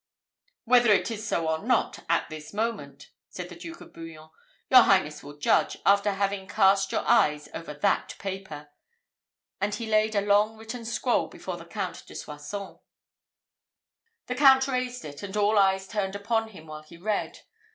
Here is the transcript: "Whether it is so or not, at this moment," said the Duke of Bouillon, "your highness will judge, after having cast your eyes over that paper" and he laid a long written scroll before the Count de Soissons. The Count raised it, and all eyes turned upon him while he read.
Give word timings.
"Whether 0.63 0.91
it 0.91 1.11
is 1.11 1.27
so 1.27 1.47
or 1.47 1.59
not, 1.59 1.99
at 2.09 2.27
this 2.27 2.55
moment," 2.55 3.11
said 3.29 3.49
the 3.49 3.55
Duke 3.55 3.81
of 3.81 3.93
Bouillon, 3.93 4.31
"your 4.71 4.81
highness 4.81 5.21
will 5.21 5.37
judge, 5.37 5.77
after 5.85 6.13
having 6.13 6.47
cast 6.47 6.91
your 6.91 7.03
eyes 7.05 7.49
over 7.53 7.75
that 7.75 8.15
paper" 8.17 8.69
and 9.59 9.75
he 9.75 9.85
laid 9.85 10.15
a 10.15 10.21
long 10.21 10.57
written 10.57 10.85
scroll 10.85 11.27
before 11.27 11.57
the 11.57 11.65
Count 11.65 12.07
de 12.07 12.15
Soissons. 12.15 12.79
The 14.25 14.33
Count 14.33 14.67
raised 14.67 15.05
it, 15.05 15.21
and 15.21 15.37
all 15.37 15.59
eyes 15.59 15.87
turned 15.87 16.15
upon 16.15 16.47
him 16.47 16.65
while 16.65 16.81
he 16.81 16.97
read. 16.97 17.41